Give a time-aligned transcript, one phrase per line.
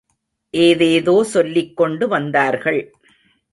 [0.53, 2.81] ஏதேதோ சொல்லிக்கொண்டு வந்தார்கள்.